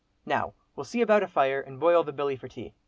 [0.25, 2.73] Now we'll see about a fire, and boil the billy for tea.